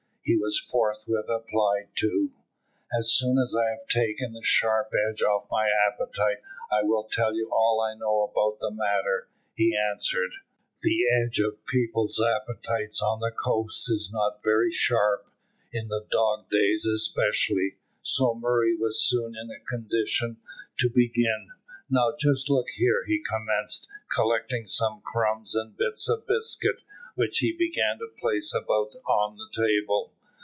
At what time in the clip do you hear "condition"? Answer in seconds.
19.59-20.37